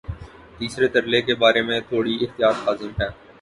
تیسرے 0.57 0.87
ترلے 0.87 1.21
کے 1.21 1.33
بارے 1.41 1.61
میں 1.67 1.79
تھوڑی 1.89 2.13
احتیاط 2.21 2.55
لازم 2.65 2.91
ہے۔ 3.01 3.07